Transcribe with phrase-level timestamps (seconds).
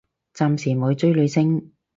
[0.33, 1.73] 暫時冇追女星